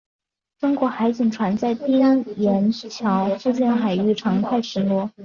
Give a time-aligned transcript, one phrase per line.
[0.59, 5.11] 中国海警船在丁岩礁附近海域常态巡逻。